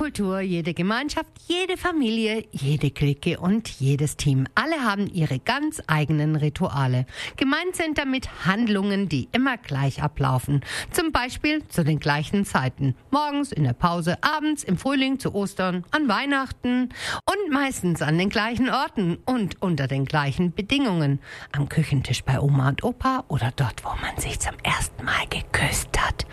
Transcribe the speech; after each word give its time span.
Kultur, 0.00 0.40
jede 0.40 0.72
Gemeinschaft, 0.72 1.28
jede 1.46 1.76
Familie, 1.76 2.46
jede 2.50 2.90
Clique 2.90 3.38
und 3.38 3.68
jedes 3.68 4.16
Team. 4.16 4.46
Alle 4.54 4.82
haben 4.82 5.06
ihre 5.06 5.38
ganz 5.38 5.82
eigenen 5.86 6.36
Rituale. 6.36 7.04
Gemeint 7.36 7.76
sind 7.76 7.98
damit 7.98 8.46
Handlungen, 8.46 9.10
die 9.10 9.28
immer 9.32 9.58
gleich 9.58 10.02
ablaufen. 10.02 10.62
Zum 10.92 11.12
Beispiel 11.12 11.62
zu 11.68 11.84
den 11.84 11.98
gleichen 11.98 12.46
Zeiten. 12.46 12.94
Morgens, 13.10 13.52
in 13.52 13.64
der 13.64 13.74
Pause, 13.74 14.16
abends, 14.22 14.64
im 14.64 14.78
Frühling, 14.78 15.18
zu 15.18 15.34
Ostern, 15.34 15.84
an 15.90 16.08
Weihnachten 16.08 16.88
und 17.26 17.52
meistens 17.52 18.00
an 18.00 18.16
den 18.16 18.30
gleichen 18.30 18.70
Orten 18.70 19.18
und 19.26 19.60
unter 19.60 19.88
den 19.88 20.06
gleichen 20.06 20.54
Bedingungen. 20.54 21.20
Am 21.52 21.68
Küchentisch 21.68 22.24
bei 22.24 22.40
Oma 22.40 22.70
und 22.70 22.82
Opa 22.82 23.24
oder 23.28 23.52
dort, 23.56 23.84
wo 23.84 23.90
man 24.00 24.16
sich 24.16 24.40
zum 24.40 24.54
ersten 24.62 25.04
Mal 25.04 25.26
geküsst 25.28 26.00
hat. 26.00 26.24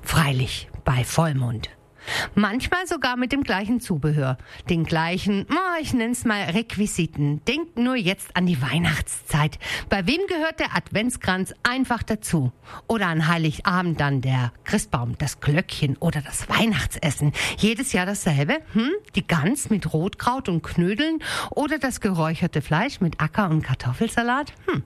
Freilich 0.00 0.68
bei 0.84 1.02
Vollmond. 1.02 1.70
Manchmal 2.34 2.86
sogar 2.86 3.16
mit 3.16 3.32
dem 3.32 3.42
gleichen 3.42 3.80
Zubehör, 3.80 4.38
den 4.68 4.84
gleichen, 4.84 5.46
oh, 5.50 5.80
ich 5.80 5.92
nenn's 5.92 6.24
mal 6.24 6.42
Requisiten. 6.42 7.44
Denkt 7.44 7.78
nur 7.78 7.96
jetzt 7.96 8.36
an 8.36 8.46
die 8.46 8.60
Weihnachtszeit. 8.60 9.58
Bei 9.88 10.06
wem 10.06 10.20
gehört 10.28 10.60
der 10.60 10.76
Adventskranz 10.76 11.54
einfach 11.62 12.02
dazu? 12.02 12.52
Oder 12.86 13.08
an 13.08 13.28
Heiligabend 13.28 14.00
dann 14.00 14.20
der 14.20 14.52
Christbaum, 14.64 15.16
das 15.18 15.40
Glöckchen 15.40 15.96
oder 15.98 16.20
das 16.20 16.48
Weihnachtsessen. 16.48 17.32
Jedes 17.58 17.92
Jahr 17.92 18.06
dasselbe? 18.06 18.58
Hm? 18.72 18.90
Die 19.14 19.26
Gans 19.26 19.70
mit 19.70 19.92
Rotkraut 19.92 20.48
und 20.48 20.62
Knödeln 20.62 21.18
oder 21.50 21.78
das 21.78 22.00
geräucherte 22.00 22.62
Fleisch 22.62 23.00
mit 23.00 23.20
Acker- 23.20 23.50
und 23.50 23.62
Kartoffelsalat? 23.62 24.52
Hm. 24.66 24.82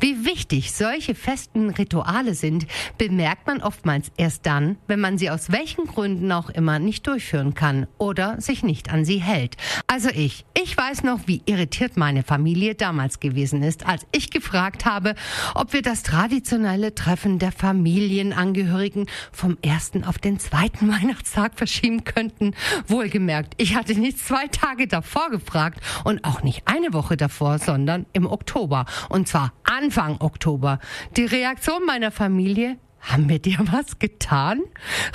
Wie 0.00 0.24
wichtig 0.24 0.72
solche 0.72 1.14
festen 1.14 1.70
Rituale 1.70 2.34
sind, 2.34 2.66
bemerkt 2.98 3.46
man 3.46 3.62
oftmals 3.62 4.10
erst 4.16 4.46
dann, 4.46 4.76
wenn 4.86 5.00
man 5.00 5.18
sie 5.18 5.30
aus 5.30 5.52
welchen 5.52 5.86
Gründen 5.86 6.32
auch 6.32 6.50
immer 6.50 6.63
immer 6.64 6.78
nicht 6.78 7.06
durchführen 7.06 7.52
kann 7.52 7.86
oder 7.98 8.40
sich 8.40 8.62
nicht 8.62 8.90
an 8.90 9.04
sie 9.04 9.18
hält. 9.18 9.58
Also 9.86 10.08
ich, 10.08 10.46
ich 10.54 10.74
weiß 10.74 11.02
noch, 11.02 11.20
wie 11.26 11.42
irritiert 11.44 11.98
meine 11.98 12.22
Familie 12.22 12.74
damals 12.74 13.20
gewesen 13.20 13.62
ist, 13.62 13.84
als 13.84 14.06
ich 14.12 14.30
gefragt 14.30 14.86
habe, 14.86 15.14
ob 15.54 15.74
wir 15.74 15.82
das 15.82 16.02
traditionelle 16.02 16.94
Treffen 16.94 17.38
der 17.38 17.52
Familienangehörigen 17.52 19.10
vom 19.30 19.58
ersten 19.60 20.04
auf 20.04 20.16
den 20.16 20.38
zweiten 20.38 20.88
Weihnachtstag 20.92 21.52
verschieben 21.54 22.04
könnten. 22.04 22.54
Wohlgemerkt, 22.86 23.52
ich 23.58 23.76
hatte 23.76 23.92
nicht 24.00 24.18
zwei 24.18 24.46
Tage 24.46 24.88
davor 24.88 25.28
gefragt 25.28 25.80
und 26.04 26.24
auch 26.24 26.42
nicht 26.42 26.62
eine 26.64 26.94
Woche 26.94 27.18
davor, 27.18 27.58
sondern 27.58 28.06
im 28.14 28.26
Oktober. 28.26 28.86
Und 29.10 29.28
zwar 29.28 29.52
Anfang 29.64 30.16
Oktober. 30.20 30.78
Die 31.18 31.26
Reaktion 31.26 31.84
meiner 31.84 32.10
Familie, 32.10 32.78
haben 33.04 33.28
wir 33.28 33.38
dir 33.38 33.58
was 33.70 33.98
getan? 33.98 34.60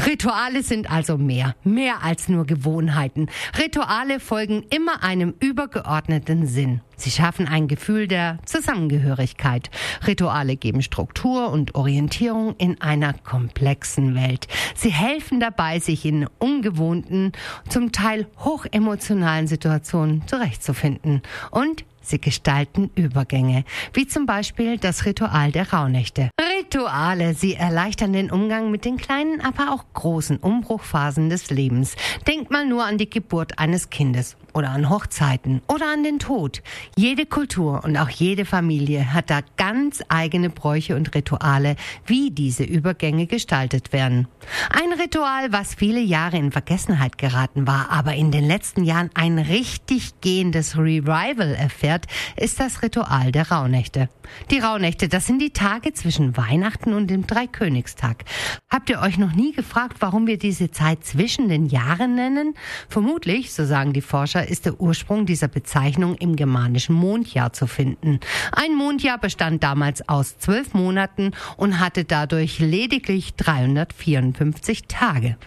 Rituale 0.06 0.64
sind 0.64 0.90
also 0.90 1.18
mehr, 1.18 1.56
mehr 1.64 2.04
als 2.04 2.30
nur 2.30 2.46
Gewohnheiten. 2.46 3.28
Rituale 3.58 4.20
folgen 4.20 4.64
immer 4.70 5.04
einem 5.04 5.34
übergeordneten 5.40 6.46
Sinn. 6.46 6.82
Sie 6.96 7.12
schaffen 7.12 7.48
ein 7.48 7.68
Gefühl 7.68 8.08
der 8.08 8.40
Zusammengehörigkeit. 8.46 9.70
Rituale 10.06 10.58
geben 10.58 10.82
Struktur 10.82 11.50
und 11.50 11.76
Orientierung 11.76 12.56
in 12.58 12.80
einer 12.82 13.14
komplexen 13.14 14.16
Welt. 14.16 14.48
Sie 14.76 14.92
helfen 14.92 15.40
dabei, 15.40 15.80
sich 15.80 16.06
in 16.06 16.28
ungewohnten, 16.40 17.32
zum 17.70 17.92
Teil 17.92 18.28
hochemotionalen 18.40 19.48
Situationen 19.48 20.28
zurechtzufinden. 20.28 21.22
Und 21.52 21.86
Sie 22.02 22.20
gestalten 22.20 22.90
Übergänge, 22.96 23.66
wie 23.94 24.08
zum 24.08 24.26
Beispiel 24.26 24.78
das 24.78 25.06
Ritual 25.06 25.52
der 25.52 25.72
Rauhnächte. 25.72 26.32
Rituale, 26.60 27.36
sie 27.36 27.54
erleichtern 27.56 28.12
den 28.12 28.30
Umgang 28.30 28.70
mit 28.70 28.84
den 28.84 28.98
kleinen, 28.98 29.40
aber 29.40 29.72
auch 29.72 29.86
großen 29.94 30.36
Umbruchphasen 30.38 31.30
des 31.30 31.50
Lebens. 31.52 31.96
Denkt 32.28 32.52
mal 32.52 32.66
nur 32.66 32.84
an 32.84 32.98
die 32.98 33.10
Geburt 33.10 33.60
eines 33.60 33.90
Kindes 33.90 34.36
oder 34.54 34.72
an 34.72 34.90
Hochzeiten 34.90 35.62
oder 35.68 35.86
an 35.94 36.04
den 36.04 36.20
Tod. 36.20 36.62
Jede 36.98 37.26
Kultur 37.26 37.84
und 37.86 37.96
auch 37.96 38.10
jede 38.10 38.44
Familie 38.44 39.14
hat 39.14 39.30
da 39.30 39.40
ganz 39.56 40.04
eigene 40.10 40.50
Bräuche 40.50 40.98
und 40.98 41.16
Rituale, 41.16 41.78
wie 42.06 42.30
diese 42.30 42.64
Übergänge 42.64 43.26
gestaltet 43.26 43.94
werden. 43.94 44.28
Ein 44.70 45.00
Ritual, 45.00 45.54
was 45.54 45.76
viele 45.76 46.02
Jahre 46.02 46.38
in 46.38 46.52
Vergessenheit 46.52 47.18
geraten 47.18 47.68
war, 47.68 47.90
aber 47.90 48.16
in 48.16 48.32
den 48.32 48.44
letzten 48.44 48.84
Jahren 48.84 49.12
ein 49.14 49.40
richtig 49.40 50.20
gehendes 50.20 50.78
Revival 50.78 51.56
erfährt, 51.56 52.08
ist 52.36 52.60
das 52.60 52.82
Ritual 52.82 53.32
der 53.32 53.50
Rauhnächte. 53.50 54.10
Die 54.52 54.60
Rauhnächte, 54.60 55.08
das 55.08 55.26
sind 55.26 55.40
die 55.42 55.52
Tage 55.52 55.94
zwischen 55.94 56.36
Weihnachten 56.36 56.49
und 56.94 57.08
dem 57.08 57.28
Dreikönigstag. 57.28 58.26
Habt 58.70 58.90
ihr 58.90 59.02
euch 59.02 59.18
noch 59.18 59.34
nie 59.34 59.54
gefragt, 59.54 59.98
warum 60.00 60.28
wir 60.28 60.38
diese 60.38 60.72
Zeit 60.72 61.04
zwischen 61.04 61.48
den 61.48 61.68
Jahren 61.68 62.16
nennen? 62.16 62.56
Vermutlich, 62.88 63.54
so 63.54 63.66
sagen 63.66 63.94
die 63.94 64.02
Forscher, 64.02 64.48
ist 64.48 64.66
der 64.66 64.82
Ursprung 64.82 65.26
dieser 65.26 65.48
Bezeichnung 65.48 66.16
im 66.16 66.36
germanischen 66.36 66.96
Mondjahr 66.96 67.54
zu 67.54 67.68
finden. 67.68 68.20
Ein 68.52 68.76
Mondjahr 68.76 69.20
bestand 69.20 69.64
damals 69.64 70.08
aus 70.10 70.38
zwölf 70.40 70.74
Monaten 70.74 71.32
und 71.58 71.80
hatte 71.80 72.04
dadurch 72.04 72.60
lediglich 72.60 73.36
354 73.36 74.88
Tage. 74.88 75.38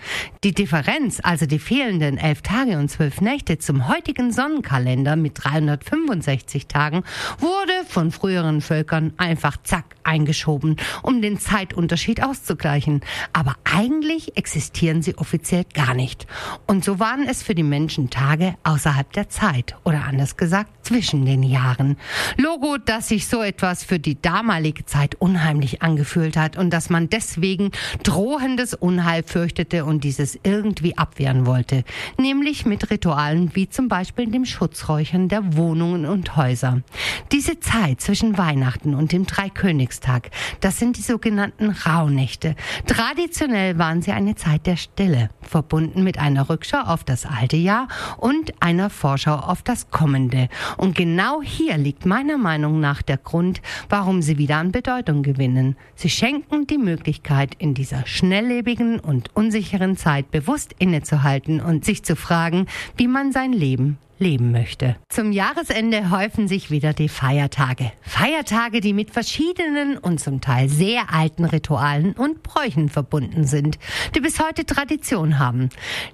Die 0.44 0.54
Differenz, 0.54 1.20
also 1.22 1.46
die 1.46 1.58
fehlenden 1.58 2.18
elf 2.18 2.42
Tage 2.42 2.78
und 2.78 2.90
zwölf 2.90 3.20
Nächte 3.20 3.58
zum 3.58 3.88
heutigen 3.88 4.32
Sonnenkalender 4.32 5.16
mit 5.16 5.42
365 5.42 6.66
Tagen, 6.66 7.02
wurde 7.38 7.72
von 7.84 8.12
früheren 8.12 8.60
Völkern 8.60 9.12
einfach 9.16 9.56
zack 9.62 9.84
eingeschoben, 10.04 10.76
um 11.02 11.22
den 11.22 11.38
Zeitunterschied 11.38 12.22
auszugleichen. 12.22 13.00
Aber 13.32 13.54
eigentlich 13.64 14.36
existieren 14.36 15.02
sie 15.02 15.16
offiziell 15.18 15.64
gar 15.74 15.94
nicht. 15.94 16.26
Und 16.66 16.84
so 16.84 16.98
waren 16.98 17.26
es 17.28 17.42
für 17.42 17.54
die 17.54 17.62
Menschen 17.62 18.10
Tage 18.10 18.54
außerhalb 18.64 19.12
der 19.12 19.28
Zeit 19.28 19.76
oder 19.84 20.04
anders 20.04 20.36
gesagt 20.36 20.86
zwischen 20.86 21.24
den 21.24 21.42
Jahren. 21.42 21.96
Logo, 22.36 22.76
dass 22.78 23.08
sich 23.08 23.26
so 23.26 23.42
etwas 23.42 23.84
für 23.84 23.98
die 23.98 24.20
damalige 24.20 24.84
Zeit 24.84 25.14
unheimlich 25.16 25.82
angefühlt 25.82 26.36
hat 26.36 26.56
und 26.56 26.70
dass 26.70 26.90
man 26.90 27.08
deswegen 27.08 27.70
drohendes 28.02 28.74
Unheil 28.74 29.22
fürchtete 29.22 29.84
und 29.84 30.04
dieses 30.04 30.38
irgendwie 30.42 30.98
abwehren 30.98 31.46
wollte. 31.46 31.84
Nämlich 32.18 32.66
mit 32.66 32.90
Ritualen 32.90 33.54
wie 33.54 33.68
zum 33.68 33.88
Beispiel 33.88 34.26
dem 34.26 34.44
Schutzräuchern 34.44 35.28
der 35.28 35.56
Wohnungen 35.56 36.06
und 36.06 36.36
Häuser. 36.36 36.82
Diese 37.30 37.60
Zeit 37.60 37.71
zwischen 37.96 38.36
Weihnachten 38.36 38.94
und 38.94 39.12
dem 39.12 39.26
Dreikönigstag, 39.26 40.30
das 40.60 40.78
sind 40.78 40.98
die 40.98 41.02
sogenannten 41.02 41.70
Rauhnächte. 41.70 42.54
Traditionell 42.86 43.78
waren 43.78 44.02
sie 44.02 44.12
eine 44.12 44.34
Zeit 44.34 44.66
der 44.66 44.76
Stille, 44.76 45.30
verbunden 45.40 46.02
mit 46.04 46.18
einer 46.18 46.50
Rückschau 46.50 46.80
auf 46.80 47.04
das 47.04 47.24
alte 47.24 47.56
Jahr 47.56 47.88
und 48.18 48.52
einer 48.62 48.90
Vorschau 48.90 49.34
auf 49.36 49.62
das 49.62 49.90
kommende. 49.90 50.48
Und 50.76 50.94
genau 50.94 51.40
hier 51.42 51.78
liegt 51.78 52.04
meiner 52.04 52.36
Meinung 52.36 52.80
nach 52.80 53.00
der 53.00 53.16
Grund, 53.16 53.62
warum 53.88 54.20
sie 54.20 54.38
wieder 54.38 54.58
an 54.58 54.72
Bedeutung 54.72 55.22
gewinnen. 55.22 55.76
Sie 55.94 56.10
schenken 56.10 56.66
die 56.66 56.78
Möglichkeit, 56.78 57.54
in 57.58 57.74
dieser 57.74 58.06
schnelllebigen 58.06 59.00
und 59.00 59.34
unsicheren 59.34 59.96
Zeit 59.96 60.30
bewusst 60.30 60.74
innezuhalten 60.78 61.60
und 61.60 61.84
sich 61.84 62.04
zu 62.04 62.16
fragen, 62.16 62.66
wie 62.96 63.08
man 63.08 63.32
sein 63.32 63.52
Leben 63.52 63.98
leben 64.22 64.52
möchte. 64.52 64.96
Zum 65.08 65.32
Jahresende 65.32 66.10
häufen 66.10 66.48
sich 66.48 66.70
wieder 66.70 66.92
die 66.94 67.08
Feiertage. 67.08 67.92
Feiertage, 68.02 68.80
die 68.80 68.92
mit 68.92 69.10
verschiedenen 69.10 69.98
und 69.98 70.20
zum 70.20 70.40
Teil 70.40 70.68
sehr 70.68 71.12
alten 71.12 71.44
Ritualen 71.44 72.12
und 72.12 72.42
Bräuchen 72.42 72.88
verbunden 72.88 73.44
sind, 73.44 73.78
die 74.14 74.20
bis 74.20 74.40
heute 74.40 74.64
Tradition 74.64 75.38
haben, 75.38 75.68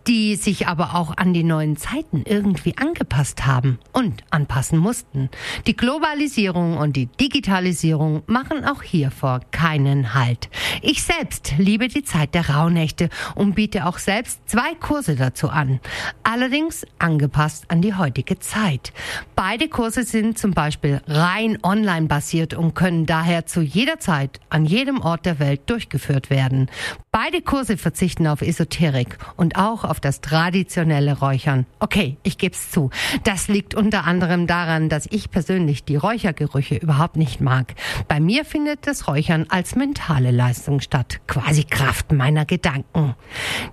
die 0.06 0.36
sich 0.36 0.66
aber 0.66 0.94
auch 0.94 1.16
an 1.16 1.34
die 1.34 1.44
neuen 1.44 1.76
Zeiten 1.76 2.22
irgendwie 2.24 2.76
angepasst 2.78 3.46
haben 3.46 3.78
und 3.92 4.24
anpassen 4.30 4.78
mussten. 4.78 5.28
Die 5.66 5.76
Globalisierung 5.76 6.78
und 6.78 6.96
die 6.96 7.06
Digitalisierung 7.06 8.22
machen 8.26 8.64
auch 8.64 8.82
hiervor 8.82 9.40
keinen 9.50 10.14
Halt. 10.14 10.48
Ich 10.80 11.02
selbst 11.02 11.54
liebe 11.58 11.88
die 11.88 12.04
Zeit 12.04 12.34
der 12.34 12.48
Rauhnächte 12.48 13.10
und 13.34 13.54
biete 13.54 13.86
auch 13.86 13.98
selbst 13.98 14.48
zwei 14.48 14.74
Kurse 14.80 15.14
dazu 15.14 15.50
an, 15.50 15.78
allerdings 16.22 16.86
angepasst 16.98 17.66
an 17.68 17.82
die 17.82 17.97
heutige 17.98 18.38
Zeit. 18.38 18.92
Beide 19.36 19.68
Kurse 19.68 20.04
sind 20.04 20.38
zum 20.38 20.52
Beispiel 20.52 21.00
rein 21.06 21.58
online 21.62 22.06
basiert 22.06 22.54
und 22.54 22.74
können 22.74 23.06
daher 23.06 23.46
zu 23.46 23.60
jeder 23.60 23.98
Zeit 23.98 24.40
an 24.50 24.64
jedem 24.64 25.00
Ort 25.00 25.26
der 25.26 25.38
Welt 25.38 25.62
durchgeführt 25.66 26.30
werden. 26.30 26.70
Beide 27.10 27.42
Kurse 27.42 27.76
verzichten 27.76 28.26
auf 28.26 28.42
Esoterik 28.42 29.18
und 29.36 29.56
auch 29.56 29.84
auf 29.84 29.98
das 29.98 30.20
traditionelle 30.20 31.18
Räuchern. 31.18 31.66
Okay, 31.80 32.16
ich 32.22 32.38
geb's 32.38 32.70
zu. 32.70 32.90
Das 33.24 33.48
liegt 33.48 33.74
unter 33.74 34.04
anderem 34.04 34.46
daran, 34.46 34.88
dass 34.88 35.08
ich 35.10 35.30
persönlich 35.30 35.84
die 35.84 35.96
Räuchergerüche 35.96 36.76
überhaupt 36.76 37.16
nicht 37.16 37.40
mag. 37.40 37.74
Bei 38.06 38.20
mir 38.20 38.44
findet 38.44 38.86
das 38.86 39.08
Räuchern 39.08 39.46
als 39.48 39.74
mentale 39.74 40.30
Leistung 40.30 40.80
statt, 40.80 41.20
quasi 41.26 41.64
Kraft 41.64 42.12
meiner 42.12 42.44
Gedanken. 42.44 43.14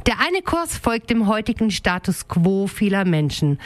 Der 0.08 0.20
eine 0.20 0.42
Kurs 0.42 0.78
folgt 0.78 1.10
dem 1.10 1.28
heutigen 1.28 1.72
Status 1.72 2.28
quo 2.28 2.68
vieler 2.68 3.06
Menschen. 3.06 3.60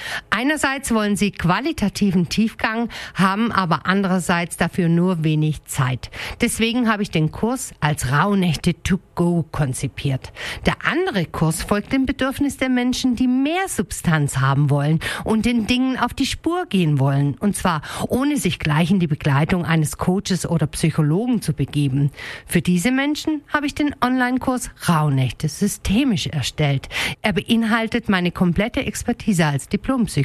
Einerseits 0.50 0.92
wollen 0.96 1.16
sie 1.16 1.30
qualitativen 1.30 2.28
Tiefgang, 2.28 2.90
haben 3.14 3.52
aber 3.52 3.86
andererseits 3.86 4.58
dafür 4.58 4.90
nur 4.90 5.24
wenig 5.24 5.64
Zeit. 5.66 6.10
Deswegen 6.42 6.92
habe 6.92 7.04
ich 7.04 7.12
den 7.12 7.32
Kurs 7.32 7.72
als 7.82 8.12
Rauhnächte 8.12 8.74
to 8.82 9.00
go 9.14 9.46
konzipiert. 9.52 10.34
Der 10.66 10.74
andere 10.84 11.26
Kurs 11.26 11.62
folgt 11.62 11.94
dem 11.94 12.08
Bedürfnis 12.08 12.58
der 12.58 12.70
Menschen, 12.70 13.16
die 13.16 13.28
mehr 13.28 13.68
Substanz 13.68 14.38
haben 14.38 14.72
wollen 14.72 15.02
und 15.24 15.46
den 15.46 15.68
Dingen 15.68 16.00
auf 16.00 16.16
die 16.16 16.26
Spur 16.26 16.66
gehen 16.66 16.98
wollen. 16.98 17.36
Und 17.36 17.56
zwar 17.56 17.84
ohne 18.08 18.38
sich 18.38 18.58
gleich 18.58 18.90
in 18.90 19.00
die 19.00 19.06
Begleitung 19.06 19.66
eines 19.66 19.98
Coaches 19.98 20.50
oder 20.50 20.66
Psychologen 20.66 21.44
zu 21.44 21.54
begeben. 21.54 22.10
Für 22.48 22.64
diese 22.64 22.90
Menschen 22.90 23.44
habe 23.50 23.68
ich 23.68 23.76
den 23.76 23.94
Online-Kurs 24.04 24.72
Rauhnächte 24.88 25.48
systemisch 25.48 26.26
erstellt. 26.26 26.90
Er 27.22 27.34
beinhaltet 27.34 28.10
meine 28.10 28.32
komplette 28.32 28.84
Expertise 28.84 29.46
als 29.46 29.70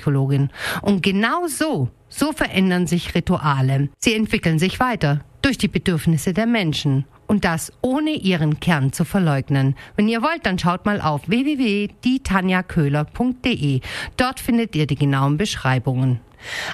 Diplompsychologin. 0.04 0.50
Und 0.82 1.02
genau 1.02 1.46
so 1.46 1.88
so 2.08 2.32
verändern 2.32 2.86
sich 2.86 3.14
Rituale. 3.14 3.88
Sie 3.98 4.14
entwickeln 4.14 4.58
sich 4.58 4.80
weiter 4.80 5.20
durch 5.42 5.58
die 5.58 5.68
Bedürfnisse 5.68 6.32
der 6.32 6.46
Menschen. 6.46 7.04
Und 7.26 7.44
das 7.44 7.70
ohne 7.80 8.10
ihren 8.10 8.60
Kern 8.60 8.92
zu 8.92 9.04
verleugnen. 9.04 9.74
Wenn 9.96 10.08
ihr 10.08 10.22
wollt, 10.22 10.46
dann 10.46 10.58
schaut 10.58 10.84
mal 10.84 11.00
auf 11.00 11.26
www.dietanjaköhler.de. 11.26 13.80
Dort 14.16 14.40
findet 14.40 14.76
ihr 14.76 14.86
die 14.86 14.94
genauen 14.94 15.38
Beschreibungen. 15.38 16.20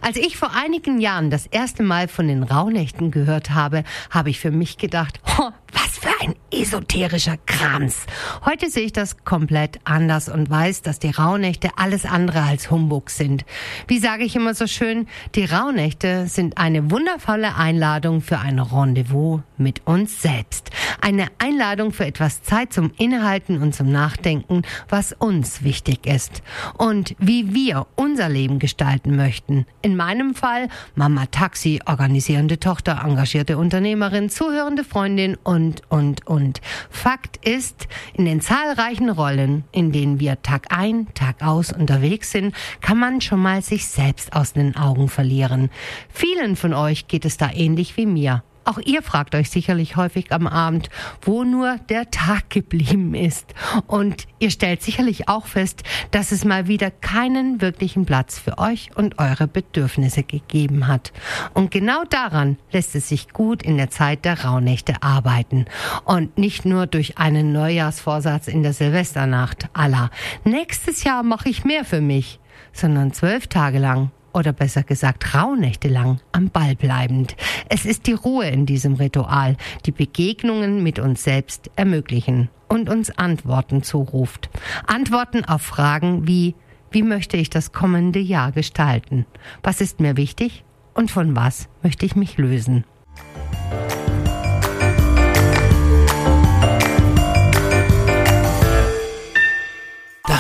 Als 0.03 0.17
ich 0.17 0.37
vor 0.37 0.51
einigen 0.55 1.01
Jahren 1.01 1.31
das 1.31 1.47
erste 1.47 1.83
Mal 1.83 2.09
von 2.09 2.29
den 2.29 2.43
Rauhnächten 2.43 3.11
gehört 3.11 3.51
habe, 3.51 3.85
habe 4.11 4.31
ich 4.31 4.41
für 4.41 4.51
mich 4.51 4.79
gedacht, 4.79 5.21
was 5.73 5.99
für 5.99 6.11
ein 6.23 6.35
esoterischer 6.51 7.37
Krams. 7.47 8.07
Heute 8.45 8.71
sehe 8.71 8.85
ich 8.85 8.93
das 8.93 9.25
komplett 9.25 9.81
anders 9.85 10.29
und 10.29 10.51
weiß, 10.51 10.83
dass 10.83 10.99
die 10.99 11.11
Rauhnächte 11.11 11.71
alles 11.77 12.05
andere 12.05 12.43
als 12.43 12.71
Humbug 12.71 13.11
sind. 13.11 13.45
Wie 13.87 13.99
sage 13.99 14.25
ich 14.25 14.37
immer 14.37 14.55
so 14.55 14.67
schön, 14.67 15.07
die 15.35 15.45
Rauhnächte 15.45 16.27
sind 16.27 16.59
eine 16.59 16.91
wundervolle 16.91 17.57
Einladung 17.57 18.21
für 18.21 18.39
ein 18.39 18.59
Rendezvous 18.59 19.41
mit 19.57 19.87
uns 19.87 20.23
selbst. 20.23 20.71
Eine 21.01 21.29
Einladung 21.39 21.93
für 21.93 22.05
etwas 22.05 22.43
Zeit 22.43 22.73
zum 22.73 22.93
Innehalten 22.99 23.63
und 23.63 23.75
zum 23.75 23.91
Nachdenken, 23.91 24.63
was 24.89 25.13
uns 25.13 25.65
wichtig 25.65 26.07
ist 26.07 26.43
und 26.77 27.15
wie 27.19 27.55
wir 27.55 27.87
unser 27.97 28.29
Leben 28.29 28.59
gestalten 28.59 29.17
möchten. 29.17 29.65
In 29.81 29.97
meinem 29.97 30.35
Fall 30.35 30.69
Mama 30.95 31.27
Taxi, 31.27 31.81
organisierende 31.87 32.61
Tochter, 32.61 33.01
engagierte 33.05 33.57
Unternehmerin, 33.57 34.29
zuhörende 34.29 34.85
Freundin 34.85 35.37
und, 35.43 35.83
und, 35.89 36.27
und. 36.27 36.61
Fakt 36.91 37.45
ist, 37.47 37.89
in 38.13 38.27
den 38.27 38.43
zahlreichen 38.43 39.09
Rollen, 39.09 39.65
in 39.73 39.93
denen 39.93 40.21
wir 40.21 40.43
Tag 40.43 40.67
ein, 40.69 41.07
Tag 41.15 41.43
aus 41.43 41.73
unterwegs 41.73 42.31
sind, 42.31 42.55
kann 42.83 42.99
man 42.99 43.23
schon 43.23 43.41
mal 43.41 43.63
sich 43.63 43.87
selbst 43.87 44.35
aus 44.35 44.53
den 44.53 44.77
Augen 44.77 45.09
verlieren. 45.09 45.71
Vielen 46.13 46.57
von 46.57 46.75
euch 46.75 47.09
geht 47.09 47.25
es 47.25 47.39
da 47.39 47.51
ähnlich 47.51 47.97
wie 47.97 48.07
mir. 48.07 48.43
Auch 48.65 48.79
ihr 48.79 49.03
fragt 49.03 49.35
euch 49.35 49.51
sicherlich 49.51 49.97
häufig 49.97 50.33
am 50.33 50.47
Abend, 50.47 50.91
wo 51.23 51.45
nur 51.45 51.79
der 51.89 52.11
Tag 52.11 52.51
geblieben 52.51 53.15
ist. 53.15 53.55
Und 53.87 54.27
ihr 54.39 54.51
stellt 54.51 54.83
sicherlich 54.83 55.29
auch 55.29 55.47
fest, 55.47 55.83
dass 56.11 56.31
es 56.31 56.45
mal 56.45 56.69
wieder 56.69 56.91
keinen 56.91 57.61
wirklichen 57.61 58.05
Platz 58.05 58.39
für 58.39 58.59
euch 58.59 58.91
und 58.95 59.19
eure 59.19 59.49
Bedürfnisse 59.49 60.23
gegeben 60.23 60.87
hat. 60.87 61.13
Und 61.55 61.71
genau 61.71 62.05
daran 62.09 62.59
lässt 62.71 62.95
es 62.95 63.09
sich 63.09 63.31
gut 63.31 63.63
in 63.63 63.77
der 63.77 63.91
Zeit 63.91 64.25
der 64.25 64.45
Rauhnächte 64.45 65.03
arbeiten. 65.03 65.65
Und 66.05 66.37
nicht 66.37 66.65
nur 66.65 66.87
durch 66.87 67.19
einen 67.19 67.53
Neujahrsvorsatz 67.53 68.47
in 68.47 68.63
der 68.63 68.75
Silvesternacht 68.75 69.69
aller. 69.73 70.11
Nächstes 70.45 71.03
Jahr 71.05 71.23
mache 71.23 71.49
ich 71.49 71.65
mehr 71.65 71.85
für 71.85 72.01
mich, 72.01 72.41
sondern 72.73 73.13
zwölf 73.13 73.47
Tage 73.47 73.79
lang 73.79 74.11
oder 74.33 74.53
besser 74.53 74.83
gesagt 74.83 75.35
Rauhnächte 75.35 75.89
lang 75.89 76.21
am 76.33 76.51
Ball 76.51 76.77
bleibend. 76.77 77.37
Es 77.69 77.85
ist 77.85 78.07
die 78.07 78.13
Ruhe 78.13 78.47
in 78.47 78.67
diesem 78.67 78.95
Ritual, 78.95 79.57
die 79.87 79.93
Begegnungen 79.93 80.83
mit 80.83 80.99
uns 80.99 81.25
selbst 81.25 81.71
ermöglichen 81.77 82.49
und 82.69 82.89
uns 82.89 83.11
Antworten 83.11 83.83
zuruft. 83.83 84.51
Antworten 84.87 85.45
auf 85.45 85.63
Fragen 85.63 86.27
wie 86.27 86.55
wie 86.93 87.03
möchte 87.05 87.37
ich 87.37 87.51
das 87.51 87.73
kommende 87.73 88.19
Jahr 88.19 88.51
gestalten? 88.51 89.25
Was 89.63 89.81
ist 89.81 90.01
mir 90.01 90.17
wichtig? 90.17 90.65
Und 90.93 91.11
von 91.11 91.37
was 91.37 91.69
möchte 91.83 92.05
ich 92.05 92.17
mich 92.17 92.37
lösen? 92.37 92.85